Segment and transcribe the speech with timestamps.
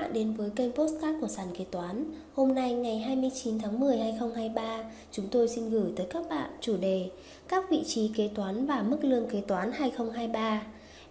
[0.00, 2.04] bạn đến với kênh Postcard của Sàn Kế Toán.
[2.34, 4.78] Hôm nay ngày 29 tháng 10 2023,
[5.12, 7.10] chúng tôi xin gửi tới các bạn chủ đề
[7.48, 10.62] Các vị trí kế toán và mức lương kế toán 2023.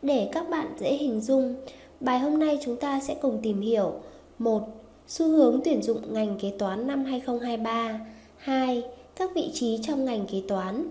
[0.02, 1.56] Để các bạn dễ hình dung,
[2.00, 3.94] bài hôm nay chúng ta sẽ cùng tìm hiểu
[4.40, 4.68] 1.
[5.08, 8.00] Xu hướng tuyển dụng ngành kế toán năm 2023
[8.38, 8.84] 2.
[9.16, 10.84] Các vị trí trong ngành kế toán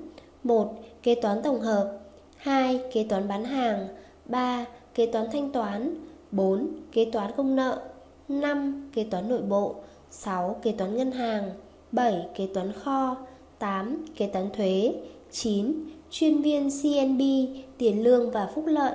[0.44, 0.74] 1.
[1.02, 1.98] Kế toán tổng hợp
[2.36, 2.80] 2.
[2.92, 3.88] Kế toán bán hàng
[4.24, 4.64] 3.
[4.94, 6.68] Kế toán thanh toán 4.
[6.92, 7.82] Kế toán công nợ
[8.28, 8.90] 5.
[8.94, 9.74] Kế toán nội bộ
[10.10, 10.56] 6.
[10.62, 11.50] Kế toán ngân hàng
[11.92, 12.26] 7.
[12.34, 13.16] Kế toán kho
[13.58, 14.04] 8.
[14.16, 14.94] Kế toán thuế
[15.30, 15.74] 9.
[16.10, 17.20] Chuyên viên CNB,
[17.78, 18.94] tiền lương và phúc lợi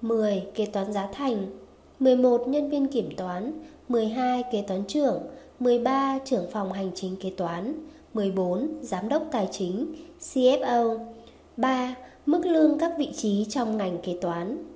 [0.00, 0.46] 10.
[0.54, 1.46] Kế toán giá thành
[1.98, 2.48] 11.
[2.48, 3.52] Nhân viên kiểm toán
[3.88, 4.42] 12.
[4.52, 5.22] Kế toán trưởng
[5.60, 6.18] 13.
[6.24, 7.74] Trưởng phòng hành chính kế toán
[8.14, 8.68] 14.
[8.82, 10.98] Giám đốc tài chính CFO
[11.56, 11.94] 3.
[12.26, 14.73] Mức lương các vị trí trong ngành kế toán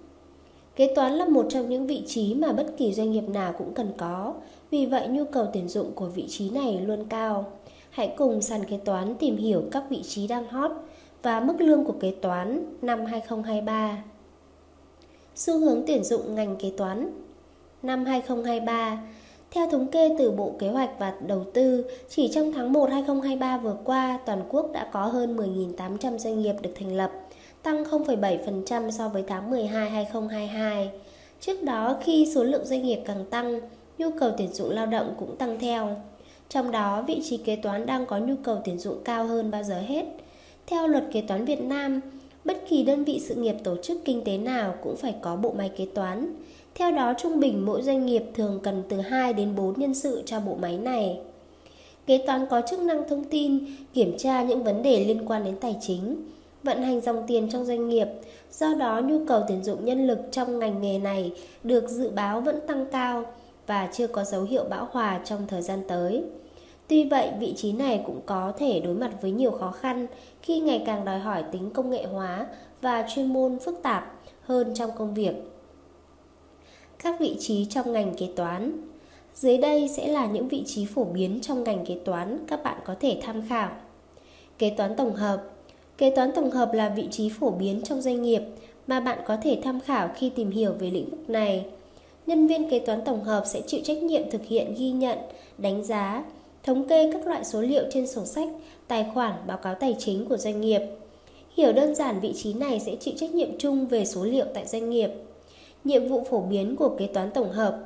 [0.79, 3.75] Kế toán là một trong những vị trí mà bất kỳ doanh nghiệp nào cũng
[3.75, 4.35] cần có,
[4.71, 7.53] vì vậy nhu cầu tuyển dụng của vị trí này luôn cao.
[7.91, 10.71] Hãy cùng sàn kế toán tìm hiểu các vị trí đang hot
[11.23, 14.03] và mức lương của kế toán năm 2023.
[15.35, 17.11] Xu hướng tuyển dụng ngành kế toán
[17.83, 19.03] năm 2023
[19.51, 23.59] theo thống kê từ Bộ Kế hoạch và Đầu tư, chỉ trong tháng 1 2023
[23.59, 27.11] vừa qua, toàn quốc đã có hơn 10.800 doanh nghiệp được thành lập,
[27.69, 30.91] tăng 0,7% so với tháng 12 2022.
[31.41, 33.61] Trước đó, khi số lượng doanh nghiệp càng tăng,
[33.99, 35.97] nhu cầu tuyển dụng lao động cũng tăng theo.
[36.49, 39.63] Trong đó, vị trí kế toán đang có nhu cầu tuyển dụng cao hơn bao
[39.63, 40.05] giờ hết.
[40.67, 42.01] Theo luật kế toán Việt Nam,
[42.45, 45.53] bất kỳ đơn vị sự nghiệp tổ chức kinh tế nào cũng phải có bộ
[45.59, 46.35] máy kế toán.
[46.75, 50.23] Theo đó, trung bình mỗi doanh nghiệp thường cần từ 2 đến 4 nhân sự
[50.27, 51.19] cho bộ máy này.
[52.07, 53.59] Kế toán có chức năng thông tin,
[53.95, 56.17] kiểm tra những vấn đề liên quan đến tài chính,
[56.63, 58.09] vận hành dòng tiền trong doanh nghiệp.
[58.51, 61.33] Do đó, nhu cầu tuyển dụng nhân lực trong ngành nghề này
[61.65, 63.25] được dự báo vẫn tăng cao
[63.67, 66.25] và chưa có dấu hiệu bão hòa trong thời gian tới.
[66.89, 70.07] Tuy vậy, vị trí này cũng có thể đối mặt với nhiều khó khăn
[70.43, 72.47] khi ngày càng đòi hỏi tính công nghệ hóa
[72.81, 75.35] và chuyên môn phức tạp hơn trong công việc.
[77.03, 78.89] Các vị trí trong ngành kế toán
[79.41, 82.79] Dưới đây sẽ là những vị trí phổ biến trong ngành kế toán các bạn
[82.85, 83.71] có thể tham khảo.
[84.59, 85.43] Kế toán tổng hợp
[85.99, 88.43] Kế toán tổng hợp là vị trí phổ biến trong doanh nghiệp
[88.87, 91.65] mà bạn có thể tham khảo khi tìm hiểu về lĩnh vực này.
[92.27, 95.19] Nhân viên kế toán tổng hợp sẽ chịu trách nhiệm thực hiện ghi nhận,
[95.59, 96.25] đánh giá,
[96.63, 98.49] thống kê các loại số liệu trên sổ sách,
[98.89, 100.81] tài khoản, báo cáo tài chính của doanh nghiệp.
[101.57, 104.67] Hiểu đơn giản vị trí này sẽ chịu trách nhiệm chung về số liệu tại
[104.67, 105.11] doanh nghiệp.
[105.85, 107.79] Nhiệm vụ phổ biến của kế toán tổng hợp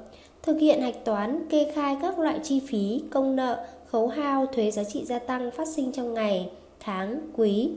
[0.42, 4.70] thực hiện hạch toán, kê khai các loại chi phí, công nợ, khấu hao, thuế
[4.70, 6.48] giá trị gia tăng phát sinh trong ngày,
[6.80, 7.70] tháng, quý,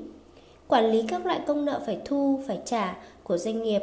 [0.67, 3.81] quản lý các loại công nợ phải thu, phải trả của doanh nghiệp,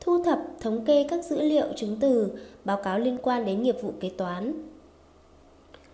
[0.00, 2.32] thu thập, thống kê các dữ liệu chứng từ,
[2.64, 4.52] báo cáo liên quan đến nghiệp vụ kế toán,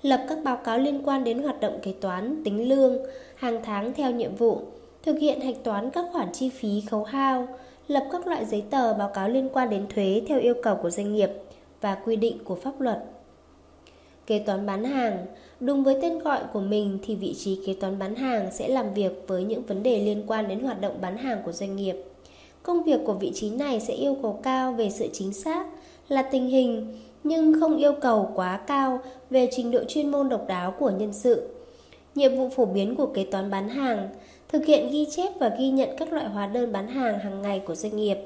[0.03, 2.99] lập các báo cáo liên quan đến hoạt động kế toán, tính lương,
[3.37, 4.63] hàng tháng theo nhiệm vụ,
[5.03, 7.49] thực hiện hạch toán các khoản chi phí khấu hao,
[7.89, 10.91] lập các loại giấy tờ báo cáo liên quan đến thuế theo yêu cầu của
[10.91, 11.31] doanh nghiệp
[11.81, 13.05] và quy định của pháp luật.
[14.27, 15.27] Kế toán bán hàng
[15.61, 18.95] Đúng với tên gọi của mình thì vị trí kế toán bán hàng sẽ làm
[18.95, 21.97] việc với những vấn đề liên quan đến hoạt động bán hàng của doanh nghiệp.
[22.63, 25.67] Công việc của vị trí này sẽ yêu cầu cao về sự chính xác,
[26.09, 29.01] là tình hình, nhưng không yêu cầu quá cao
[29.31, 31.49] về trình độ chuyên môn độc đáo của nhân sự.
[32.15, 34.09] Nhiệm vụ phổ biến của kế toán bán hàng
[34.49, 37.63] thực hiện ghi chép và ghi nhận các loại hóa đơn bán hàng hàng ngày
[37.67, 38.17] của doanh nghiệp,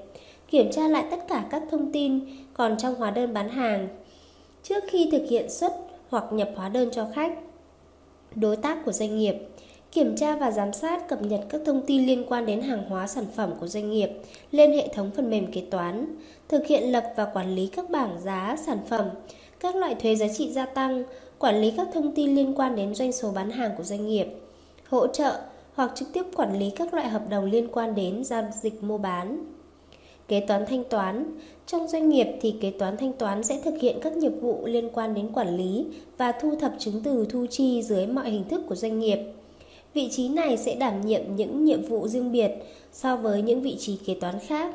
[0.51, 2.21] kiểm tra lại tất cả các thông tin
[2.55, 3.89] còn trong hóa đơn bán hàng
[4.63, 7.39] trước khi thực hiện xuất hoặc nhập hóa đơn cho khách.
[8.35, 9.35] Đối tác của doanh nghiệp
[9.93, 13.07] kiểm tra và giám sát cập nhật các thông tin liên quan đến hàng hóa
[13.07, 14.11] sản phẩm của doanh nghiệp
[14.51, 16.17] lên hệ thống phần mềm kế toán,
[16.49, 19.07] thực hiện lập và quản lý các bảng giá sản phẩm,
[19.61, 21.05] các loại thuế giá trị gia tăng,
[21.39, 24.27] quản lý các thông tin liên quan đến doanh số bán hàng của doanh nghiệp,
[24.89, 25.41] hỗ trợ
[25.75, 28.99] hoặc trực tiếp quản lý các loại hợp đồng liên quan đến giao dịch mua
[28.99, 29.45] bán.
[30.29, 31.39] Kế toán thanh toán
[31.71, 34.89] trong doanh nghiệp thì kế toán thanh toán sẽ thực hiện các nhiệm vụ liên
[34.93, 35.87] quan đến quản lý
[36.19, 39.19] và thu thập chứng từ thu chi dưới mọi hình thức của doanh nghiệp.
[39.95, 42.51] Vị trí này sẽ đảm nhiệm những nhiệm vụ riêng biệt
[42.93, 44.75] so với những vị trí kế toán khác.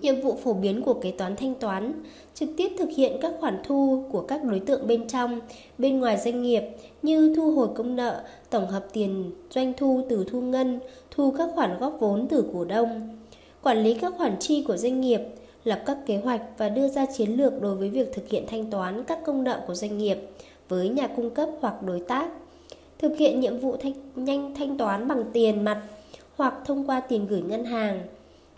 [0.00, 1.92] Nhiệm vụ phổ biến của kế toán thanh toán
[2.34, 5.40] trực tiếp thực hiện các khoản thu của các đối tượng bên trong,
[5.78, 6.62] bên ngoài doanh nghiệp
[7.02, 10.80] như thu hồi công nợ, tổng hợp tiền doanh thu từ thu ngân,
[11.10, 13.18] thu các khoản góp vốn từ cổ đông,
[13.62, 15.20] quản lý các khoản chi của doanh nghiệp,
[15.64, 18.70] lập các kế hoạch và đưa ra chiến lược đối với việc thực hiện thanh
[18.70, 20.18] toán các công nợ của doanh nghiệp
[20.68, 22.30] với nhà cung cấp hoặc đối tác,
[22.98, 25.82] thực hiện nhiệm vụ thanh, nhanh thanh toán bằng tiền mặt
[26.36, 28.00] hoặc thông qua tiền gửi ngân hàng,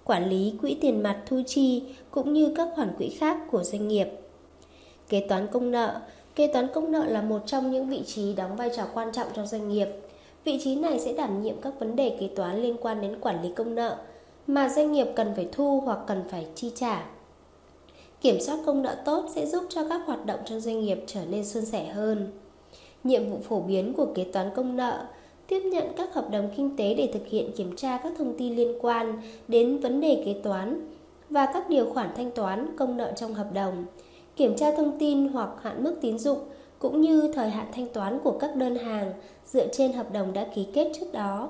[0.04, 3.88] quản lý quỹ tiền mặt thu chi cũng như các khoản quỹ khác của doanh
[3.88, 4.08] nghiệp.
[5.08, 6.00] Kế toán công nợ
[6.34, 9.26] Kế toán công nợ là một trong những vị trí đóng vai trò quan trọng
[9.34, 9.88] trong doanh nghiệp.
[10.44, 13.43] Vị trí này sẽ đảm nhiệm các vấn đề kế toán liên quan đến quản
[13.43, 13.96] lý công nợ
[14.46, 17.06] mà doanh nghiệp cần phải thu hoặc cần phải chi trả.
[18.20, 21.20] Kiểm soát công nợ tốt sẽ giúp cho các hoạt động trong doanh nghiệp trở
[21.24, 22.32] nên suôn sẻ hơn.
[23.04, 25.06] Nhiệm vụ phổ biến của kế toán công nợ
[25.46, 28.56] tiếp nhận các hợp đồng kinh tế để thực hiện kiểm tra các thông tin
[28.56, 30.88] liên quan đến vấn đề kế toán
[31.30, 33.84] và các điều khoản thanh toán công nợ trong hợp đồng,
[34.36, 36.38] kiểm tra thông tin hoặc hạn mức tín dụng
[36.78, 39.12] cũng như thời hạn thanh toán của các đơn hàng
[39.46, 41.48] dựa trên hợp đồng đã ký kết trước đó.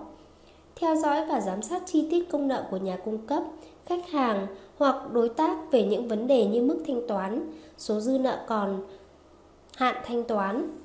[0.82, 3.42] Theo dõi và giám sát chi tiết công nợ của nhà cung cấp,
[3.86, 4.46] khách hàng
[4.78, 8.84] hoặc đối tác về những vấn đề như mức thanh toán, số dư nợ còn,
[9.76, 10.78] hạn thanh toán.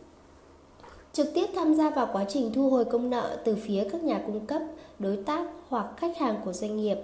[1.14, 4.22] Trực tiếp tham gia vào quá trình thu hồi công nợ từ phía các nhà
[4.28, 4.62] cung cấp,
[5.00, 6.98] đối tác hoặc khách hàng của doanh nghiệp,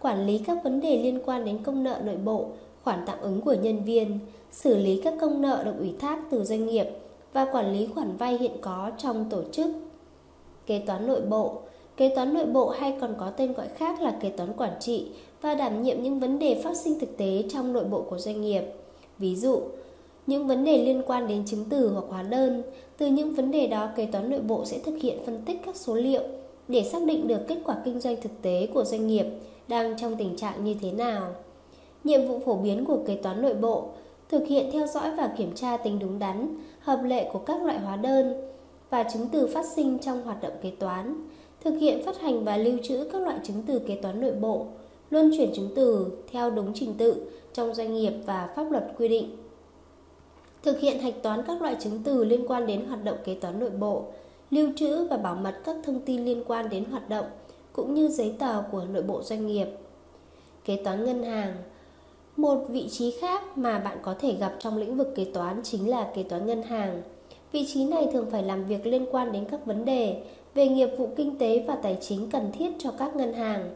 [0.00, 2.46] quản lý các vấn đề liên quan đến công nợ nội bộ,
[2.82, 4.18] khoản tạm ứng của nhân viên,
[4.50, 6.86] xử lý các công nợ được ủy thác từ doanh nghiệp
[7.32, 9.66] và quản lý khoản vay hiện có trong tổ chức.
[10.66, 11.60] Kế toán nội bộ
[11.96, 15.06] Kế toán nội bộ hay còn có tên gọi khác là kế toán quản trị
[15.40, 18.40] và đảm nhiệm những vấn đề phát sinh thực tế trong nội bộ của doanh
[18.40, 18.62] nghiệp.
[19.18, 19.60] Ví dụ,
[20.26, 22.62] những vấn đề liên quan đến chứng từ hoặc hóa đơn,
[22.98, 25.76] từ những vấn đề đó kế toán nội bộ sẽ thực hiện phân tích các
[25.76, 26.22] số liệu
[26.68, 29.26] để xác định được kết quả kinh doanh thực tế của doanh nghiệp
[29.68, 31.34] đang trong tình trạng như thế nào.
[32.04, 33.88] Nhiệm vụ phổ biến của kế toán nội bộ
[34.28, 37.78] thực hiện theo dõi và kiểm tra tính đúng đắn, hợp lệ của các loại
[37.78, 38.50] hóa đơn
[38.90, 41.28] và chứng từ phát sinh trong hoạt động kế toán,
[41.64, 44.66] thực hiện phát hành và lưu trữ các loại chứng từ kế toán nội bộ,
[45.10, 49.08] luân chuyển chứng từ theo đúng trình tự trong doanh nghiệp và pháp luật quy
[49.08, 49.36] định.
[50.62, 53.60] Thực hiện hạch toán các loại chứng từ liên quan đến hoạt động kế toán
[53.60, 54.04] nội bộ,
[54.50, 57.26] lưu trữ và bảo mật các thông tin liên quan đến hoạt động
[57.72, 59.66] cũng như giấy tờ của nội bộ doanh nghiệp.
[60.64, 61.56] Kế toán ngân hàng
[62.36, 65.90] một vị trí khác mà bạn có thể gặp trong lĩnh vực kế toán chính
[65.90, 67.02] là kế toán ngân hàng.
[67.52, 70.22] Vị trí này thường phải làm việc liên quan đến các vấn đề
[70.54, 73.74] về nghiệp vụ kinh tế và tài chính cần thiết cho các ngân hàng.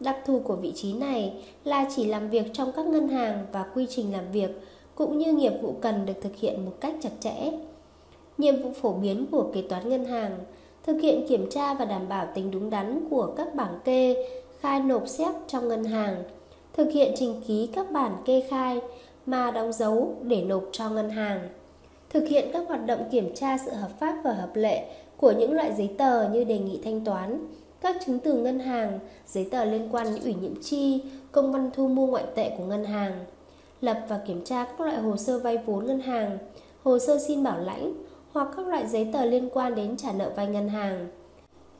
[0.00, 1.32] Đặc thù của vị trí này
[1.64, 4.50] là chỉ làm việc trong các ngân hàng và quy trình làm việc
[4.94, 7.52] cũng như nghiệp vụ cần được thực hiện một cách chặt chẽ.
[8.38, 10.38] Nhiệm vụ phổ biến của kế toán ngân hàng
[10.86, 14.16] thực hiện kiểm tra và đảm bảo tính đúng đắn của các bảng kê
[14.60, 16.22] khai nộp xếp trong ngân hàng
[16.72, 18.80] thực hiện trình ký các bản kê khai
[19.26, 21.48] mà đóng dấu để nộp cho ngân hàng,
[22.10, 24.84] thực hiện các hoạt động kiểm tra sự hợp pháp và hợp lệ
[25.20, 27.46] của những loại giấy tờ như đề nghị thanh toán,
[27.80, 31.02] các chứng từ ngân hàng, giấy tờ liên quan đến ủy nhiệm chi,
[31.32, 33.24] công văn thu mua ngoại tệ của ngân hàng,
[33.80, 36.38] lập và kiểm tra các loại hồ sơ vay vốn ngân hàng,
[36.82, 37.94] hồ sơ xin bảo lãnh
[38.32, 41.08] hoặc các loại giấy tờ liên quan đến trả nợ vay ngân hàng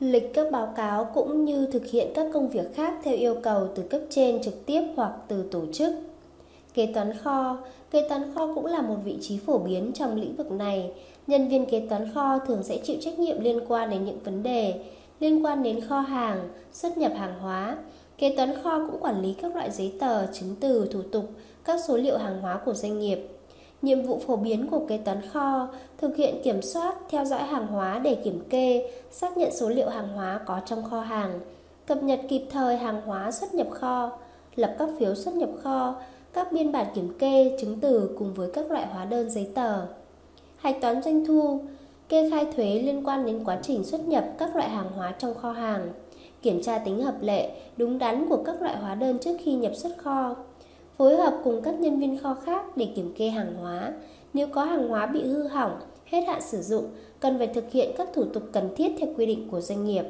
[0.01, 3.67] lịch các báo cáo cũng như thực hiện các công việc khác theo yêu cầu
[3.75, 5.93] từ cấp trên trực tiếp hoặc từ tổ chức.
[6.73, 7.57] Kế toán kho
[7.91, 10.91] Kế toán kho cũng là một vị trí phổ biến trong lĩnh vực này.
[11.31, 14.43] Nhân viên kế toán kho thường sẽ chịu trách nhiệm liên quan đến những vấn
[14.43, 14.81] đề
[15.19, 17.77] liên quan đến kho hàng, xuất nhập hàng hóa.
[18.17, 21.25] Kế toán kho cũng quản lý các loại giấy tờ, chứng từ, thủ tục,
[21.63, 23.27] các số liệu hàng hóa của doanh nghiệp.
[23.81, 25.67] Nhiệm vụ phổ biến của kế toán kho
[25.97, 29.89] thực hiện kiểm soát, theo dõi hàng hóa để kiểm kê, xác nhận số liệu
[29.89, 31.39] hàng hóa có trong kho hàng,
[31.85, 34.11] cập nhật kịp thời hàng hóa xuất nhập kho,
[34.55, 35.95] lập các phiếu xuất nhập kho,
[36.33, 39.87] các biên bản kiểm kê, chứng từ cùng với các loại hóa đơn giấy tờ.
[40.61, 41.61] Hạch toán doanh thu,
[42.09, 45.33] kê khai thuế liên quan đến quá trình xuất nhập các loại hàng hóa trong
[45.33, 45.91] kho hàng,
[46.41, 49.75] kiểm tra tính hợp lệ, đúng đắn của các loại hóa đơn trước khi nhập
[49.75, 50.35] xuất kho,
[50.97, 53.93] phối hợp cùng các nhân viên kho khác để kiểm kê hàng hóa.
[54.33, 56.85] Nếu có hàng hóa bị hư hỏng, hết hạn sử dụng,
[57.19, 60.05] cần phải thực hiện các thủ tục cần thiết theo quy định của doanh nghiệp.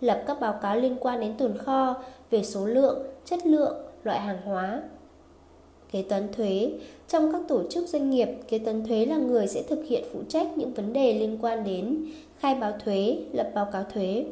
[0.00, 1.94] Lập các báo cáo liên quan đến tồn kho
[2.30, 4.82] về số lượng, chất lượng, loại hàng hóa.
[5.94, 6.70] Kế toán thuế.
[7.08, 10.20] Trong các tổ chức doanh nghiệp, kế toán thuế là người sẽ thực hiện phụ
[10.28, 12.04] trách những vấn đề liên quan đến
[12.38, 14.24] khai báo thuế, lập báo cáo thuế,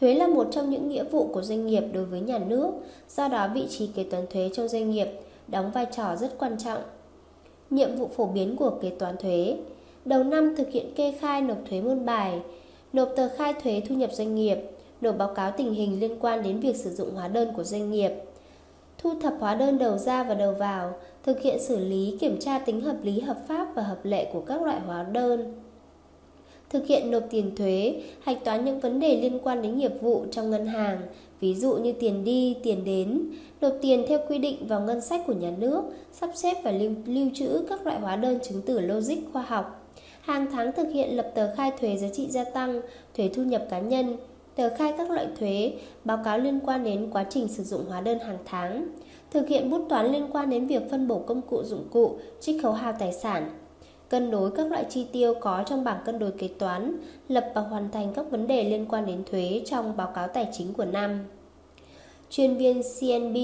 [0.00, 2.70] Thuế là một trong những nghĩa vụ của doanh nghiệp đối với nhà nước,
[3.16, 5.08] do đó vị trí kế toán thuế trong doanh nghiệp
[5.48, 6.82] đóng vai trò rất quan trọng.
[7.70, 9.56] Nhiệm vụ phổ biến của kế toán thuế.
[10.04, 12.40] Đầu năm thực hiện kê khai nộp thuế môn bài,
[12.92, 14.58] nộp tờ khai thuế thu nhập doanh nghiệp,
[15.00, 17.90] nộp báo cáo tình hình liên quan đến việc sử dụng hóa đơn của doanh
[17.90, 18.12] nghiệp,
[18.98, 22.58] thu thập hóa đơn đầu ra và đầu vào, thực hiện xử lý kiểm tra
[22.58, 25.54] tính hợp lý hợp pháp và hợp lệ của các loại hóa đơn
[26.70, 30.24] thực hiện nộp tiền thuế, hạch toán những vấn đề liên quan đến nghiệp vụ
[30.30, 31.00] trong ngân hàng,
[31.40, 35.22] ví dụ như tiền đi, tiền đến, nộp tiền theo quy định vào ngân sách
[35.26, 38.80] của nhà nước, sắp xếp và lưu, lưu trữ các loại hóa đơn chứng tử
[38.80, 39.94] logic khoa học.
[40.20, 42.80] Hàng tháng thực hiện lập tờ khai thuế giá trị gia tăng,
[43.16, 44.16] thuế thu nhập cá nhân,
[44.58, 45.72] tờ khai các loại thuế,
[46.04, 48.88] báo cáo liên quan đến quá trình sử dụng hóa đơn hàng tháng,
[49.30, 52.62] thực hiện bút toán liên quan đến việc phân bổ công cụ dụng cụ, trích
[52.62, 53.50] khấu hao tài sản,
[54.08, 56.96] cân đối các loại chi tiêu có trong bảng cân đối kế toán,
[57.28, 60.48] lập và hoàn thành các vấn đề liên quan đến thuế trong báo cáo tài
[60.52, 61.24] chính của năm.
[62.30, 63.36] Chuyên viên CNB,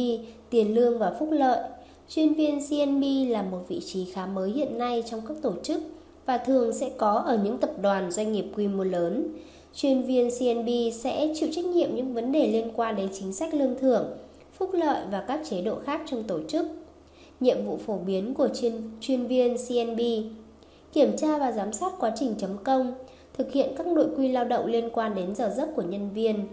[0.50, 1.68] tiền lương và phúc lợi
[2.08, 5.82] Chuyên viên CNB là một vị trí khá mới hiện nay trong các tổ chức
[6.26, 9.28] và thường sẽ có ở những tập đoàn doanh nghiệp quy mô lớn.
[9.74, 13.54] Chuyên viên CNB sẽ chịu trách nhiệm những vấn đề liên quan đến chính sách
[13.54, 14.16] lương thưởng,
[14.52, 16.66] phúc lợi và các chế độ khác trong tổ chức.
[17.40, 20.00] Nhiệm vụ phổ biến của chuyên, chuyên viên CNB
[20.94, 22.94] Kiểm tra và giám sát quá trình chấm công,
[23.38, 26.46] thực hiện các nội quy lao động liên quan đến giờ giấc của nhân viên,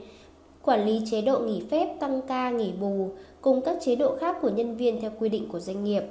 [0.61, 3.09] quản lý chế độ nghỉ phép, tăng ca, nghỉ bù,
[3.41, 6.03] cùng các chế độ khác của nhân viên theo quy định của doanh nghiệp.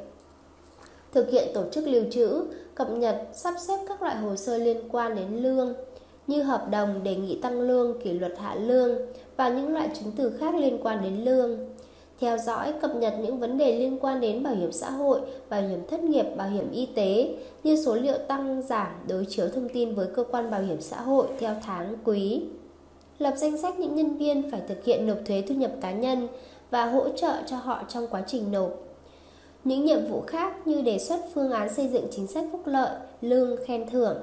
[1.13, 2.43] Thực hiện tổ chức lưu trữ,
[2.75, 5.75] cập nhật, sắp xếp các loại hồ sơ liên quan đến lương,
[6.31, 8.99] như hợp đồng đề nghị tăng lương, kỷ luật hạ lương
[9.37, 11.59] và những loại chứng từ khác liên quan đến lương.
[12.21, 15.63] Theo dõi, cập nhật những vấn đề liên quan đến bảo hiểm xã hội, bảo
[15.63, 17.35] hiểm thất nghiệp, bảo hiểm y tế
[17.65, 21.01] như số liệu tăng giảm đối chiếu thông tin với cơ quan bảo hiểm xã
[21.01, 22.43] hội theo tháng quý.
[23.19, 26.29] Lập danh sách những nhân viên phải thực hiện nộp thuế thu nhập cá nhân
[26.71, 28.71] và hỗ trợ cho họ trong quá trình nộp.
[29.65, 32.91] Những nhiệm vụ khác như đề xuất phương án xây dựng chính sách phúc lợi,
[33.21, 34.17] lương, khen thưởng.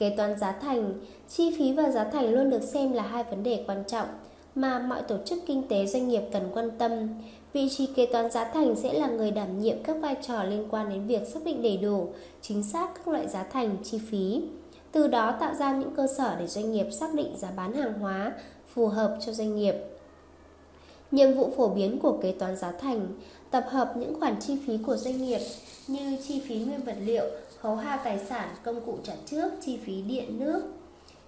[0.00, 0.94] Kế toán giá thành,
[1.28, 4.06] chi phí và giá thành luôn được xem là hai vấn đề quan trọng
[4.54, 7.08] mà mọi tổ chức kinh tế doanh nghiệp cần quan tâm.
[7.52, 10.68] Vị trí kế toán giá thành sẽ là người đảm nhiệm các vai trò liên
[10.70, 12.08] quan đến việc xác định đầy đủ,
[12.42, 14.42] chính xác các loại giá thành, chi phí.
[14.92, 17.92] Từ đó tạo ra những cơ sở để doanh nghiệp xác định giá bán hàng
[17.92, 18.32] hóa
[18.74, 19.74] phù hợp cho doanh nghiệp.
[21.10, 23.08] Nhiệm vụ phổ biến của kế toán giá thành
[23.50, 25.40] tập hợp những khoản chi phí của doanh nghiệp
[25.88, 27.24] như chi phí nguyên vật liệu,
[27.60, 30.62] khấu hao tài sản, công cụ trả trước, chi phí điện nước.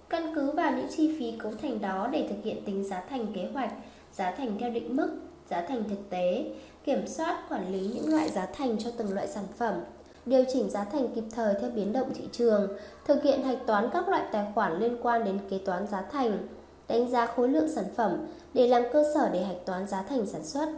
[0.09, 3.27] Căn cứ vào những chi phí cấu thành đó để thực hiện tính giá thành
[3.35, 3.71] kế hoạch,
[4.13, 5.09] giá thành theo định mức,
[5.49, 6.45] giá thành thực tế,
[6.85, 9.73] kiểm soát quản lý những loại giá thành cho từng loại sản phẩm,
[10.25, 12.67] điều chỉnh giá thành kịp thời theo biến động thị trường,
[13.05, 16.47] thực hiện hạch toán các loại tài khoản liên quan đến kế toán giá thành,
[16.87, 20.25] đánh giá khối lượng sản phẩm để làm cơ sở để hạch toán giá thành
[20.25, 20.69] sản xuất,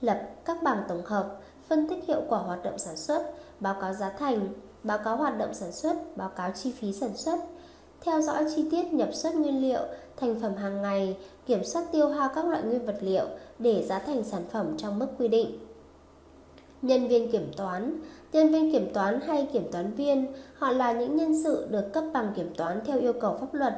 [0.00, 1.38] lập các bảng tổng hợp,
[1.68, 3.22] phân tích hiệu quả hoạt động sản xuất,
[3.60, 4.48] báo cáo giá thành,
[4.82, 7.38] báo cáo hoạt động sản xuất, báo cáo chi phí sản xuất,
[8.00, 9.80] theo dõi chi tiết nhập xuất nguyên liệu,
[10.16, 13.24] thành phẩm hàng ngày, kiểm soát tiêu hao các loại nguyên vật liệu
[13.58, 15.58] để giá thành sản phẩm trong mức quy định.
[16.82, 18.00] Nhân viên kiểm toán
[18.32, 22.04] Nhân viên kiểm toán hay kiểm toán viên, họ là những nhân sự được cấp
[22.12, 23.74] bằng kiểm toán theo yêu cầu pháp luật.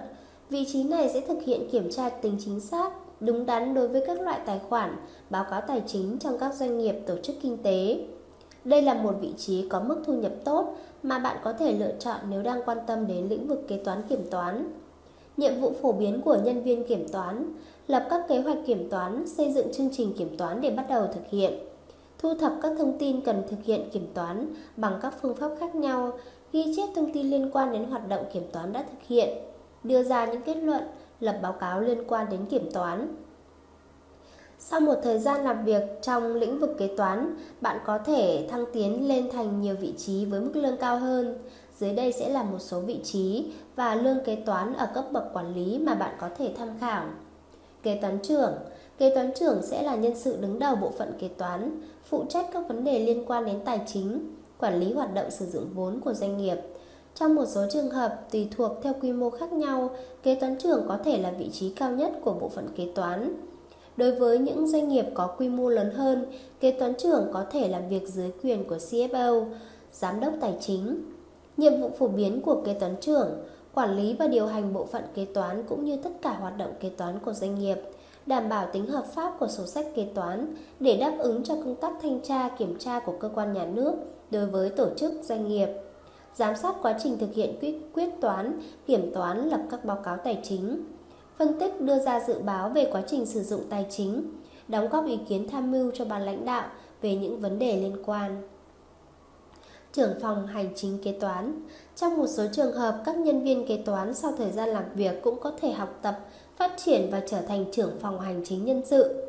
[0.50, 4.02] Vị trí này sẽ thực hiện kiểm tra tính chính xác, đúng đắn đối với
[4.06, 4.96] các loại tài khoản,
[5.30, 8.04] báo cáo tài chính trong các doanh nghiệp tổ chức kinh tế.
[8.64, 11.92] Đây là một vị trí có mức thu nhập tốt mà bạn có thể lựa
[11.98, 14.72] chọn nếu đang quan tâm đến lĩnh vực kế toán kiểm toán.
[15.36, 17.54] Nhiệm vụ phổ biến của nhân viên kiểm toán
[17.86, 21.06] lập các kế hoạch kiểm toán, xây dựng chương trình kiểm toán để bắt đầu
[21.06, 21.58] thực hiện.
[22.18, 25.74] Thu thập các thông tin cần thực hiện kiểm toán bằng các phương pháp khác
[25.74, 26.12] nhau,
[26.52, 29.28] ghi chép thông tin liên quan đến hoạt động kiểm toán đã thực hiện,
[29.84, 30.82] đưa ra những kết luận,
[31.20, 33.16] lập báo cáo liên quan đến kiểm toán.
[34.58, 38.64] Sau một thời gian làm việc trong lĩnh vực kế toán, bạn có thể thăng
[38.72, 41.38] tiến lên thành nhiều vị trí với mức lương cao hơn.
[41.78, 45.24] Dưới đây sẽ là một số vị trí và lương kế toán ở cấp bậc
[45.32, 47.04] quản lý mà bạn có thể tham khảo.
[47.82, 48.52] Kế toán trưởng
[49.00, 52.46] Kế toán trưởng sẽ là nhân sự đứng đầu bộ phận kế toán, phụ trách
[52.52, 56.00] các vấn đề liên quan đến tài chính, quản lý hoạt động sử dụng vốn
[56.00, 56.56] của doanh nghiệp.
[57.14, 59.90] Trong một số trường hợp, tùy thuộc theo quy mô khác nhau,
[60.22, 63.34] kế toán trưởng có thể là vị trí cao nhất của bộ phận kế toán.
[63.96, 66.26] Đối với những doanh nghiệp có quy mô lớn hơn,
[66.60, 69.46] kế toán trưởng có thể làm việc dưới quyền của CFO,
[69.92, 71.02] giám đốc tài chính.
[71.56, 73.28] Nhiệm vụ phổ biến của kế toán trưởng,
[73.74, 76.72] quản lý và điều hành bộ phận kế toán cũng như tất cả hoạt động
[76.80, 77.76] kế toán của doanh nghiệp,
[78.26, 81.74] đảm bảo tính hợp pháp của sổ sách kế toán để đáp ứng cho công
[81.74, 83.94] tác thanh tra kiểm tra của cơ quan nhà nước
[84.30, 85.68] đối với tổ chức doanh nghiệp
[86.34, 90.16] giám sát quá trình thực hiện quyết, quyết toán, kiểm toán, lập các báo cáo
[90.16, 90.84] tài chính,
[91.36, 94.32] phân tích đưa ra dự báo về quá trình sử dụng tài chính,
[94.68, 96.68] đóng góp ý kiến tham mưu cho ban lãnh đạo
[97.02, 98.42] về những vấn đề liên quan.
[99.92, 101.62] Trưởng phòng hành chính kế toán
[101.96, 105.22] Trong một số trường hợp, các nhân viên kế toán sau thời gian làm việc
[105.22, 106.18] cũng có thể học tập,
[106.56, 109.24] phát triển và trở thành trưởng phòng hành chính nhân sự.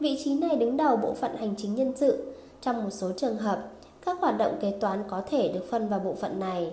[0.00, 2.32] Vị trí này đứng đầu bộ phận hành chính nhân sự.
[2.60, 3.68] Trong một số trường hợp,
[4.04, 6.70] các hoạt động kế toán có thể được phân vào bộ phận này.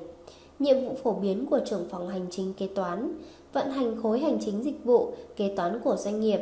[0.59, 3.13] Nhiệm vụ phổ biến của trưởng phòng hành chính kế toán
[3.53, 6.39] vận hành khối hành chính dịch vụ, kế toán của doanh nghiệp,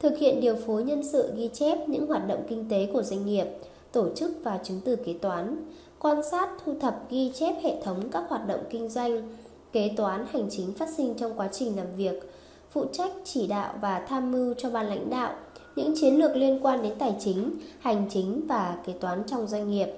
[0.00, 3.26] thực hiện điều phối nhân sự ghi chép những hoạt động kinh tế của doanh
[3.26, 3.46] nghiệp,
[3.92, 5.56] tổ chức và chứng từ kế toán,
[5.98, 9.36] quan sát, thu thập, ghi chép hệ thống các hoạt động kinh doanh,
[9.72, 12.32] kế toán hành chính phát sinh trong quá trình làm việc,
[12.70, 15.34] phụ trách chỉ đạo và tham mưu cho ban lãnh đạo
[15.76, 19.70] những chiến lược liên quan đến tài chính, hành chính và kế toán trong doanh
[19.70, 19.88] nghiệp.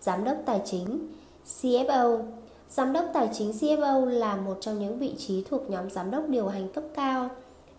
[0.00, 1.08] Giám đốc tài chính
[1.60, 2.22] CFO
[2.70, 6.28] Giám đốc tài chính CFO là một trong những vị trí thuộc nhóm giám đốc
[6.28, 7.28] điều hành cấp cao.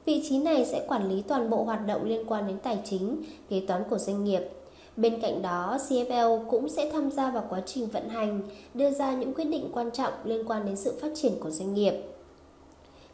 [0.06, 3.24] Vị trí này sẽ quản lý toàn bộ hoạt động liên quan đến tài chính,
[3.50, 4.42] kế toán của doanh nghiệp.
[4.98, 8.42] Bên cạnh đó, CFO cũng sẽ tham gia vào quá trình vận hành,
[8.74, 11.74] đưa ra những quyết định quan trọng liên quan đến sự phát triển của doanh
[11.74, 11.94] nghiệp.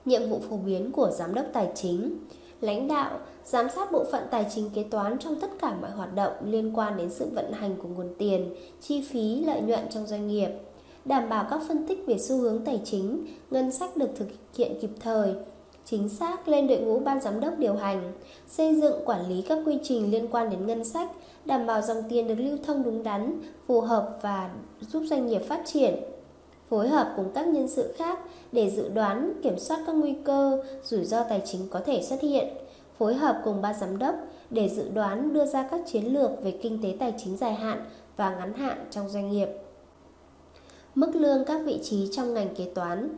[0.06, 2.18] Nhiệm vụ phổ biến của giám đốc tài chính
[2.64, 6.16] lãnh đạo, giám sát bộ phận tài chính kế toán trong tất cả mọi hoạt
[6.16, 10.08] động liên quan đến sự vận hành của nguồn tiền, chi phí, lợi nhuận trong
[10.08, 10.50] doanh nghiệp,
[11.06, 14.28] đảm bảo các phân tích về xu hướng tài chính, ngân sách được thực
[14.58, 15.34] hiện kịp thời,
[15.86, 18.12] chính xác lên đội ngũ ban giám đốc điều hành,
[18.48, 21.12] xây dựng quản lý các quy trình liên quan đến ngân sách,
[21.46, 24.50] đảm bảo dòng tiền được lưu thông đúng đắn, phù hợp và
[24.82, 25.96] giúp doanh nghiệp phát triển.
[26.74, 28.20] Phối hợp cùng các nhân sự khác
[28.52, 32.22] để dự đoán, kiểm soát các nguy cơ, rủi ro tài chính có thể xuất
[32.22, 32.48] hiện.
[32.98, 34.16] Phối hợp cùng ban giám đốc
[34.50, 37.86] để dự đoán đưa ra các chiến lược về kinh tế tài chính dài hạn
[38.18, 39.48] và ngắn hạn trong doanh nghiệp.
[40.96, 43.10] Mức lương các vị trí trong ngành kế toán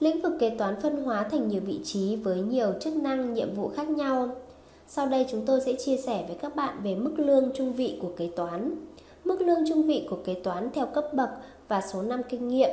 [0.00, 3.54] Lĩnh vực kế toán phân hóa thành nhiều vị trí với nhiều chức năng, nhiệm
[3.54, 4.28] vụ khác nhau.
[4.88, 7.98] Sau đây chúng tôi sẽ chia sẻ với các bạn về mức lương trung vị
[8.02, 8.74] của kế toán.
[9.24, 11.30] Mức lương trung vị của kế toán theo cấp bậc
[11.68, 12.70] và số năm kinh nghiệm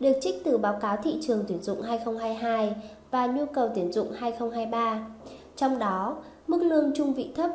[0.00, 2.74] được trích từ báo cáo thị trường tuyển dụng 2022
[3.10, 5.06] và nhu cầu tuyển dụng 2023.
[5.56, 7.50] Trong đó, mức lương trung vị thấp,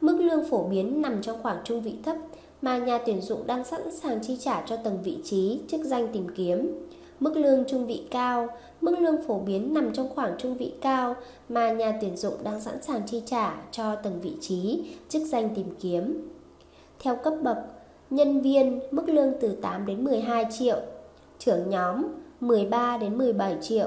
[0.00, 2.16] mức lương phổ biến nằm trong khoảng trung vị thấp
[2.62, 6.08] mà nhà tuyển dụng đang sẵn sàng chi trả cho từng vị trí, chức danh
[6.12, 6.88] tìm kiếm.
[7.20, 8.48] Mức lương trung vị cao,
[8.80, 11.14] mức lương phổ biến nằm trong khoảng trung vị cao
[11.48, 15.54] mà nhà tuyển dụng đang sẵn sàng chi trả cho từng vị trí, chức danh
[15.54, 16.28] tìm kiếm.
[16.98, 17.56] Theo cấp bậc,
[18.10, 20.76] nhân viên mức lương từ 8 đến 12 triệu,
[21.38, 22.04] trưởng nhóm
[22.40, 23.86] 13 đến 17 triệu,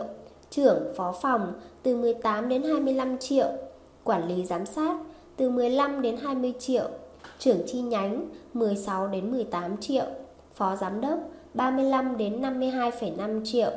[0.50, 3.48] trưởng phó phòng từ 18 đến 25 triệu,
[4.04, 4.98] quản lý giám sát
[5.38, 6.90] từ 15 đến 20 triệu,
[7.40, 10.06] trưởng chi nhánh 16 đến 18 triệu,
[10.54, 11.20] phó giám đốc
[11.54, 13.72] 35 đến 52,5 triệu,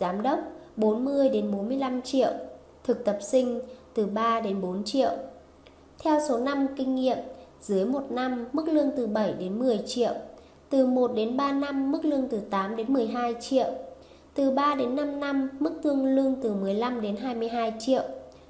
[0.00, 0.38] giám đốc
[0.76, 2.30] 40 đến 45 triệu,
[2.84, 3.60] thực tập sinh
[3.94, 5.10] từ 3 đến 4 triệu.
[5.98, 7.18] Theo số năm kinh nghiệm,
[7.66, 10.12] dưới 1 năm mức lương từ 7 đến 10 triệu,
[10.70, 13.66] từ 1 đến 3 năm mức lương từ 8 đến 12 triệu,
[14.34, 18.02] từ 3 đến 5 năm mức tương lương từ 15 đến 22 triệu,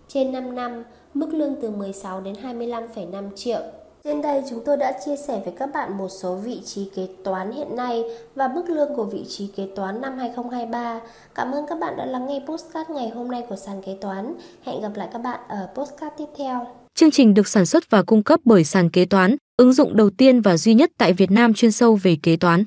[0.08, 3.60] trên 5 năm mức lương từ 16 đến 25,5 triệu.
[4.04, 7.08] Trên đây chúng tôi đã chia sẻ với các bạn một số vị trí kế
[7.24, 11.00] toán hiện nay và mức lương của vị trí kế toán năm 2023.
[11.34, 14.34] Cảm ơn các bạn đã lắng nghe postcard ngày hôm nay của sàn kế toán.
[14.62, 16.83] Hẹn gặp lại các bạn ở postcard tiếp theo.
[16.98, 20.10] Chương trình được sản xuất và cung cấp bởi sàn kế toán, ứng dụng đầu
[20.10, 22.64] tiên và duy nhất tại Việt Nam chuyên sâu về kế toán.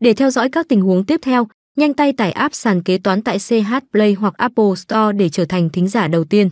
[0.00, 3.22] Để theo dõi các tình huống tiếp theo, nhanh tay tải app sàn kế toán
[3.22, 6.50] tại CH Play hoặc Apple Store để trở thành thính giả đầu tiên.